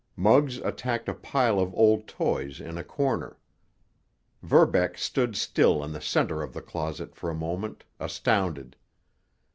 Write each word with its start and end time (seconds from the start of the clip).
Muggs 0.15 0.57
attacked 0.57 1.07
a 1.07 1.13
pile 1.13 1.59
of 1.59 1.75
old 1.75 2.07
toys 2.07 2.59
in 2.59 2.75
a 2.75 2.83
corner. 2.83 3.37
Verbeck 4.41 4.97
stood 4.97 5.35
still 5.35 5.83
in 5.83 5.91
the 5.91 6.01
center 6.01 6.41
of 6.41 6.55
the 6.55 6.61
closet 6.63 7.13
for 7.13 7.29
a 7.29 7.35
moment, 7.35 7.83
astounded. 7.99 8.77